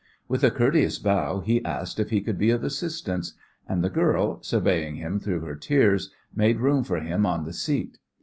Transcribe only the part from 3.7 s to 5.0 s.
the girl, surveying